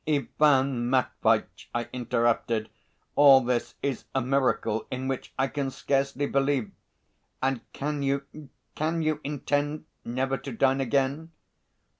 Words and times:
"Ivan 0.07 0.89
Matveitch," 0.89 1.69
I 1.75 1.87
interrupted, 1.93 2.71
"all 3.15 3.39
this 3.41 3.75
is 3.83 4.05
a 4.15 4.21
miracle 4.23 4.87
in 4.89 5.07
which 5.07 5.31
I 5.37 5.45
can 5.47 5.69
scarcely 5.69 6.25
believe. 6.25 6.71
And 7.39 7.61
can 7.71 8.01
you, 8.01 8.23
can 8.73 9.03
you 9.03 9.21
intend 9.23 9.85
never 10.03 10.37
to 10.39 10.51
dine 10.53 10.81
again?" 10.81 11.29